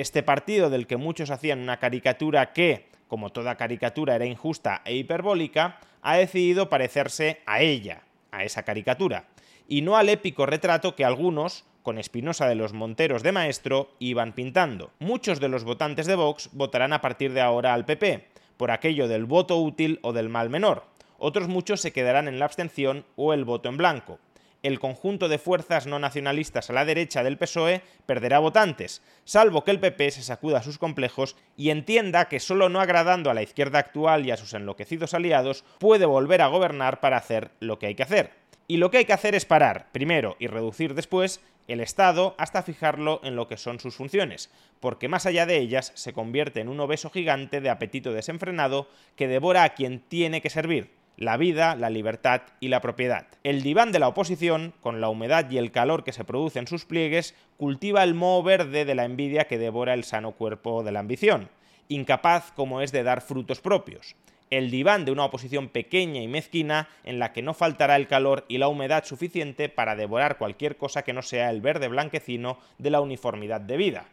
Este 0.00 0.22
partido 0.22 0.70
del 0.70 0.86
que 0.86 0.96
muchos 0.96 1.28
hacían 1.28 1.60
una 1.60 1.78
caricatura 1.78 2.54
que, 2.54 2.86
como 3.06 3.28
toda 3.28 3.56
caricatura 3.56 4.14
era 4.14 4.24
injusta 4.24 4.80
e 4.86 4.96
hiperbólica, 4.96 5.78
ha 6.00 6.16
decidido 6.16 6.70
parecerse 6.70 7.42
a 7.44 7.60
ella, 7.60 8.00
a 8.30 8.44
esa 8.44 8.62
caricatura, 8.62 9.26
y 9.68 9.82
no 9.82 9.98
al 9.98 10.08
épico 10.08 10.46
retrato 10.46 10.96
que 10.96 11.04
algunos, 11.04 11.66
con 11.82 11.98
Espinosa 11.98 12.48
de 12.48 12.54
los 12.54 12.72
Monteros 12.72 13.22
de 13.22 13.32
Maestro, 13.32 13.90
iban 13.98 14.32
pintando. 14.32 14.90
Muchos 15.00 15.38
de 15.38 15.50
los 15.50 15.64
votantes 15.64 16.06
de 16.06 16.14
Vox 16.14 16.48
votarán 16.54 16.94
a 16.94 17.02
partir 17.02 17.34
de 17.34 17.42
ahora 17.42 17.74
al 17.74 17.84
PP, 17.84 18.26
por 18.56 18.70
aquello 18.70 19.06
del 19.06 19.26
voto 19.26 19.58
útil 19.58 19.98
o 20.00 20.14
del 20.14 20.30
mal 20.30 20.48
menor. 20.48 20.84
Otros 21.18 21.46
muchos 21.46 21.82
se 21.82 21.92
quedarán 21.92 22.26
en 22.26 22.38
la 22.38 22.46
abstención 22.46 23.04
o 23.16 23.34
el 23.34 23.44
voto 23.44 23.68
en 23.68 23.76
blanco 23.76 24.18
el 24.62 24.78
conjunto 24.78 25.28
de 25.28 25.38
fuerzas 25.38 25.86
no 25.86 25.98
nacionalistas 25.98 26.70
a 26.70 26.72
la 26.72 26.84
derecha 26.84 27.22
del 27.22 27.38
PSOE 27.38 27.82
perderá 28.06 28.38
votantes, 28.38 29.02
salvo 29.24 29.64
que 29.64 29.70
el 29.70 29.80
PP 29.80 30.10
se 30.10 30.22
sacuda 30.22 30.62
sus 30.62 30.78
complejos 30.78 31.36
y 31.56 31.70
entienda 31.70 32.26
que 32.26 32.40
solo 32.40 32.68
no 32.68 32.80
agradando 32.80 33.30
a 33.30 33.34
la 33.34 33.42
izquierda 33.42 33.78
actual 33.78 34.26
y 34.26 34.30
a 34.30 34.36
sus 34.36 34.54
enloquecidos 34.54 35.14
aliados 35.14 35.64
puede 35.78 36.06
volver 36.06 36.42
a 36.42 36.48
gobernar 36.48 37.00
para 37.00 37.16
hacer 37.16 37.50
lo 37.60 37.78
que 37.78 37.86
hay 37.86 37.94
que 37.94 38.02
hacer. 38.02 38.32
Y 38.68 38.76
lo 38.76 38.90
que 38.90 38.98
hay 38.98 39.04
que 39.04 39.12
hacer 39.12 39.34
es 39.34 39.46
parar, 39.46 39.88
primero, 39.90 40.36
y 40.38 40.46
reducir 40.46 40.94
después, 40.94 41.40
el 41.66 41.80
Estado 41.80 42.34
hasta 42.38 42.62
fijarlo 42.62 43.20
en 43.24 43.36
lo 43.36 43.48
que 43.48 43.56
son 43.56 43.80
sus 43.80 43.96
funciones, 43.96 44.50
porque 44.80 45.08
más 45.08 45.26
allá 45.26 45.46
de 45.46 45.58
ellas 45.58 45.92
se 45.94 46.12
convierte 46.12 46.60
en 46.60 46.68
un 46.68 46.80
obeso 46.80 47.10
gigante 47.10 47.60
de 47.60 47.70
apetito 47.70 48.12
desenfrenado 48.12 48.88
que 49.16 49.28
devora 49.28 49.64
a 49.64 49.74
quien 49.74 50.00
tiene 50.00 50.40
que 50.40 50.50
servir, 50.50 50.90
la 51.20 51.36
vida, 51.36 51.76
la 51.76 51.90
libertad 51.90 52.40
y 52.60 52.68
la 52.68 52.80
propiedad. 52.80 53.26
El 53.44 53.62
diván 53.62 53.92
de 53.92 53.98
la 53.98 54.08
oposición, 54.08 54.72
con 54.80 55.02
la 55.02 55.10
humedad 55.10 55.50
y 55.50 55.58
el 55.58 55.70
calor 55.70 56.02
que 56.02 56.14
se 56.14 56.24
produce 56.24 56.58
en 56.58 56.66
sus 56.66 56.86
pliegues, 56.86 57.34
cultiva 57.58 58.02
el 58.02 58.14
moho 58.14 58.42
verde 58.42 58.86
de 58.86 58.94
la 58.94 59.04
envidia 59.04 59.46
que 59.46 59.58
devora 59.58 59.92
el 59.92 60.04
sano 60.04 60.32
cuerpo 60.32 60.82
de 60.82 60.92
la 60.92 61.00
ambición, 61.00 61.50
incapaz 61.88 62.52
como 62.52 62.80
es 62.80 62.90
de 62.90 63.02
dar 63.02 63.20
frutos 63.20 63.60
propios. 63.60 64.16
El 64.48 64.70
diván 64.70 65.04
de 65.04 65.12
una 65.12 65.26
oposición 65.26 65.68
pequeña 65.68 66.22
y 66.22 66.26
mezquina 66.26 66.88
en 67.04 67.18
la 67.18 67.34
que 67.34 67.42
no 67.42 67.52
faltará 67.52 67.96
el 67.96 68.08
calor 68.08 68.46
y 68.48 68.56
la 68.56 68.68
humedad 68.68 69.04
suficiente 69.04 69.68
para 69.68 69.96
devorar 69.96 70.38
cualquier 70.38 70.78
cosa 70.78 71.02
que 71.02 71.12
no 71.12 71.20
sea 71.20 71.50
el 71.50 71.60
verde 71.60 71.88
blanquecino 71.88 72.58
de 72.78 72.90
la 72.90 73.02
uniformidad 73.02 73.60
de 73.60 73.76
vida. 73.76 74.06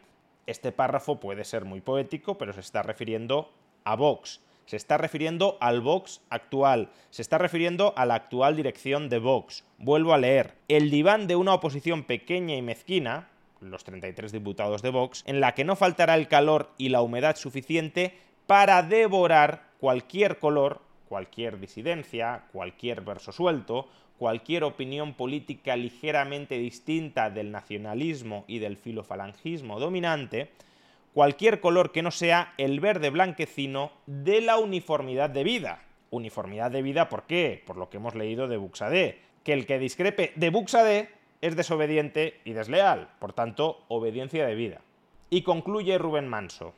Este 0.46 0.72
párrafo 0.72 1.18
puede 1.18 1.44
ser 1.44 1.64
muy 1.64 1.80
poético, 1.80 2.36
pero 2.36 2.52
se 2.52 2.60
está 2.60 2.82
refiriendo 2.82 3.50
a 3.84 3.96
Vox, 3.96 4.42
se 4.68 4.76
está 4.76 4.98
refiriendo 4.98 5.56
al 5.62 5.80
Vox 5.80 6.20
actual, 6.28 6.90
se 7.08 7.22
está 7.22 7.38
refiriendo 7.38 7.94
a 7.96 8.04
la 8.04 8.16
actual 8.16 8.54
dirección 8.54 9.08
de 9.08 9.18
Vox. 9.18 9.64
Vuelvo 9.78 10.12
a 10.12 10.18
leer, 10.18 10.56
el 10.68 10.90
diván 10.90 11.26
de 11.26 11.36
una 11.36 11.54
oposición 11.54 12.04
pequeña 12.04 12.54
y 12.54 12.60
mezquina, 12.60 13.30
los 13.62 13.84
33 13.84 14.30
diputados 14.30 14.82
de 14.82 14.90
Vox, 14.90 15.24
en 15.26 15.40
la 15.40 15.54
que 15.54 15.64
no 15.64 15.74
faltará 15.74 16.16
el 16.16 16.28
calor 16.28 16.70
y 16.76 16.90
la 16.90 17.00
humedad 17.00 17.36
suficiente 17.36 18.18
para 18.46 18.82
devorar 18.82 19.70
cualquier 19.80 20.38
color, 20.38 20.82
cualquier 21.08 21.58
disidencia, 21.58 22.44
cualquier 22.52 23.00
verso 23.00 23.32
suelto, 23.32 23.88
cualquier 24.18 24.64
opinión 24.64 25.14
política 25.14 25.76
ligeramente 25.76 26.58
distinta 26.58 27.30
del 27.30 27.52
nacionalismo 27.52 28.44
y 28.46 28.58
del 28.58 28.76
filofalangismo 28.76 29.80
dominante, 29.80 30.50
cualquier 31.12 31.60
color 31.60 31.92
que 31.92 32.02
no 32.02 32.10
sea 32.10 32.54
el 32.58 32.80
verde 32.80 33.10
blanquecino 33.10 33.92
de 34.06 34.40
la 34.40 34.58
uniformidad 34.58 35.30
de 35.30 35.44
vida. 35.44 35.82
Uniformidad 36.10 36.70
de 36.70 36.82
vida, 36.82 37.08
¿por 37.08 37.24
qué? 37.24 37.62
Por 37.66 37.76
lo 37.76 37.90
que 37.90 37.98
hemos 37.98 38.14
leído 38.14 38.48
de 38.48 38.56
Buxadé. 38.56 39.20
Que 39.44 39.52
el 39.52 39.66
que 39.66 39.78
discrepe 39.78 40.32
de 40.36 40.50
Buxadé 40.50 41.10
es 41.40 41.56
desobediente 41.56 42.40
y 42.44 42.52
desleal, 42.52 43.08
por 43.18 43.32
tanto, 43.32 43.84
obediencia 43.88 44.46
de 44.46 44.54
vida. 44.54 44.80
Y 45.30 45.42
concluye 45.42 45.98
Rubén 45.98 46.28
Manso. 46.28 46.74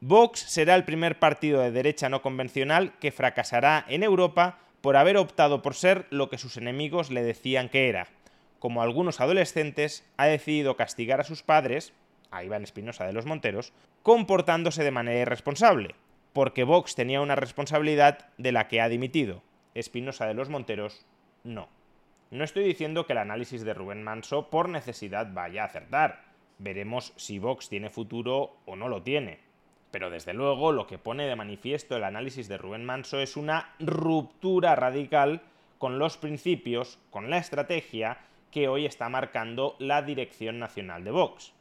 Vox 0.00 0.40
será 0.40 0.74
el 0.74 0.84
primer 0.84 1.18
partido 1.18 1.60
de 1.60 1.70
derecha 1.70 2.08
no 2.08 2.20
convencional 2.20 2.98
que 2.98 3.10
fracasará 3.10 3.86
en 3.88 4.02
Europa 4.02 4.58
por 4.82 4.96
haber 4.96 5.16
optado 5.16 5.62
por 5.62 5.74
ser 5.74 6.06
lo 6.10 6.28
que 6.28 6.36
sus 6.36 6.58
enemigos 6.58 7.10
le 7.10 7.22
decían 7.22 7.70
que 7.70 7.88
era. 7.88 8.08
Como 8.58 8.82
algunos 8.82 9.20
adolescentes, 9.20 10.04
ha 10.18 10.26
decidido 10.26 10.76
castigar 10.76 11.20
a 11.20 11.24
sus 11.24 11.42
padres, 11.42 11.94
a 12.34 12.44
Iván 12.44 12.64
Espinosa 12.64 13.06
de 13.06 13.12
los 13.12 13.26
Monteros, 13.26 13.72
comportándose 14.02 14.82
de 14.82 14.90
manera 14.90 15.20
irresponsable, 15.20 15.94
porque 16.32 16.64
Vox 16.64 16.94
tenía 16.94 17.20
una 17.20 17.36
responsabilidad 17.36 18.28
de 18.38 18.52
la 18.52 18.66
que 18.66 18.80
ha 18.80 18.88
dimitido. 18.88 19.42
Espinosa 19.74 20.26
de 20.26 20.34
los 20.34 20.48
Monteros 20.48 21.06
no. 21.44 21.68
No 22.30 22.42
estoy 22.42 22.64
diciendo 22.64 23.06
que 23.06 23.12
el 23.12 23.20
análisis 23.20 23.64
de 23.64 23.74
Rubén 23.74 24.02
Manso 24.02 24.50
por 24.50 24.68
necesidad 24.68 25.32
vaya 25.32 25.62
a 25.62 25.66
acertar. 25.66 26.24
Veremos 26.58 27.12
si 27.16 27.38
Vox 27.38 27.68
tiene 27.68 27.90
futuro 27.90 28.56
o 28.66 28.74
no 28.74 28.88
lo 28.88 29.02
tiene. 29.02 29.38
Pero 29.92 30.10
desde 30.10 30.34
luego 30.34 30.72
lo 30.72 30.88
que 30.88 30.98
pone 30.98 31.26
de 31.26 31.36
manifiesto 31.36 31.96
el 31.96 32.02
análisis 32.02 32.48
de 32.48 32.58
Rubén 32.58 32.84
Manso 32.84 33.20
es 33.20 33.36
una 33.36 33.74
ruptura 33.78 34.74
radical 34.74 35.42
con 35.78 36.00
los 36.00 36.16
principios, 36.16 36.98
con 37.10 37.30
la 37.30 37.38
estrategia 37.38 38.18
que 38.50 38.66
hoy 38.66 38.86
está 38.86 39.08
marcando 39.08 39.76
la 39.78 40.02
dirección 40.02 40.58
nacional 40.58 41.04
de 41.04 41.12
Vox 41.12 41.53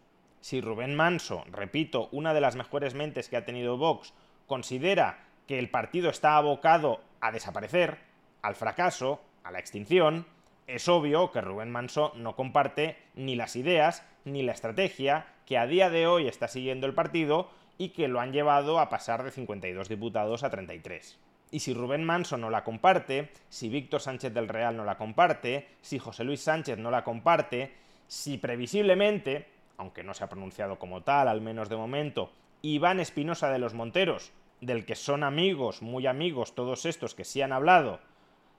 si 0.44 0.60
Rubén 0.60 0.94
Manso, 0.94 1.46
repito, 1.50 2.10
una 2.12 2.34
de 2.34 2.42
las 2.42 2.58
mejores 2.58 2.96
mentes 2.96 3.30
que 3.30 3.38
ha 3.38 3.46
tenido 3.46 3.78
Vox, 3.78 4.14
considera 4.46 5.24
que 5.48 5.58
el 5.58 5.70
partido 5.70 6.10
está 6.10 6.36
abocado 6.36 7.00
a 7.22 7.32
desaparecer, 7.32 8.00
al 8.42 8.56
fracaso, 8.56 9.22
a 9.46 9.52
la 9.52 9.60
extinción, 9.60 10.26
es 10.68 10.90
obvio 10.90 11.32
que 11.32 11.40
Rubén 11.40 11.72
Manso 11.72 12.12
no 12.18 12.36
comparte 12.36 12.98
ni 13.16 13.38
las 13.38 13.56
ideas 13.56 14.06
ni 14.26 14.44
la 14.44 14.52
estrategia 14.52 15.28
que 15.46 15.58
a 15.58 15.66
día 15.66 15.90
de 15.90 16.08
hoy 16.08 16.28
está 16.28 16.50
siguiendo 16.50 16.88
el 16.88 16.94
partido 16.94 17.50
y 17.78 17.90
que 17.90 18.10
lo 18.10 18.20
han 18.20 18.34
llevado 18.34 18.82
a 18.82 18.90
pasar 18.90 19.24
de 19.24 19.32
52 19.32 19.88
diputados 19.88 20.44
a 20.44 20.50
33. 20.50 21.20
Y 21.52 21.60
si 21.62 21.74
Rubén 21.74 22.04
Manso 22.04 22.36
no 22.36 22.50
la 22.50 22.66
comparte, 22.66 23.32
si 23.48 23.70
Víctor 23.70 24.02
Sánchez 24.02 24.34
del 24.34 24.50
Real 24.50 24.76
no 24.76 24.84
la 24.84 24.98
comparte, 24.98 25.70
si 25.82 26.00
José 26.00 26.26
Luis 26.26 26.42
Sánchez 26.42 26.78
no 26.80 26.92
la 26.92 27.06
comparte, 27.06 27.72
si 28.08 28.38
previsiblemente 28.38 29.53
aunque 29.78 30.04
no 30.04 30.14
se 30.14 30.24
ha 30.24 30.30
pronunciado 30.30 30.80
como 30.80 31.02
tal, 31.02 31.28
al 31.28 31.42
menos 31.42 31.70
de 31.70 31.76
momento, 31.76 32.32
Iván 32.62 33.00
Espinosa 33.00 33.50
de 33.50 33.60
los 33.60 33.74
Monteros, 33.74 34.32
del 34.62 34.86
que 34.86 34.96
son 34.96 35.24
amigos, 35.24 35.82
muy 35.82 36.08
amigos 36.08 36.56
todos 36.56 36.86
estos 36.86 37.16
que 37.16 37.26
sí 37.26 37.42
han 37.42 37.52
hablado, 37.52 38.00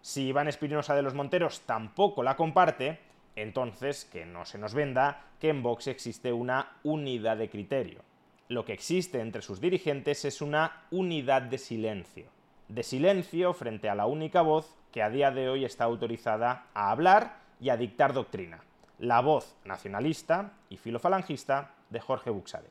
si 0.03 0.27
Iván 0.27 0.49
Espinosa 0.49 0.95
de 0.95 1.03
los 1.03 1.15
Monteros 1.15 1.63
tampoco 1.63 2.23
la 2.23 2.37
comparte, 2.37 2.99
entonces 3.37 4.05
que 4.05 4.27
no 4.27 4.45
se 4.45 4.59
nos 4.59 4.75
venda 4.75 5.25
que 5.41 5.49
en 5.49 5.63
Vox 5.63 5.87
existe 5.87 6.33
una 6.33 6.77
unidad 6.83 7.39
de 7.39 7.49
criterio. 7.49 8.03
Lo 8.49 8.67
que 8.67 8.75
existe 8.75 9.21
entre 9.21 9.41
sus 9.41 9.61
dirigentes 9.61 10.27
es 10.27 10.43
una 10.43 10.83
unidad 10.91 11.43
de 11.43 11.57
silencio. 11.57 12.27
De 12.69 12.83
silencio 12.83 13.55
frente 13.55 13.89
a 13.89 13.95
la 13.95 14.05
única 14.05 14.43
voz 14.43 14.77
que 14.93 15.03
a 15.03 15.09
día 15.09 15.31
de 15.31 15.49
hoy 15.49 15.65
está 15.65 15.85
autorizada 15.85 16.67
a 16.75 16.91
hablar 16.91 17.39
y 17.59 17.71
a 17.71 17.77
dictar 17.79 18.13
doctrina 18.13 18.61
la 18.99 19.21
voz 19.21 19.57
nacionalista 19.65 20.53
y 20.69 20.77
filofalangista 20.77 21.75
de 21.91 22.01
Jorge 22.01 22.31
Buxade. 22.31 22.71